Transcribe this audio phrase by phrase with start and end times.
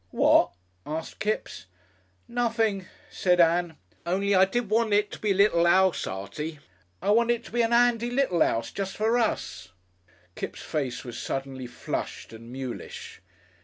[0.09, 1.67] "What?" asked Kipps.
[2.27, 6.57] "Nothing," said Ann, "only I did want it to be a little 'ouse, Artie.
[7.03, 9.73] I wanted it to be a 'andy little 'ouse, jest for us."
[10.33, 13.21] Kipps' face was suddenly flushed and mulish.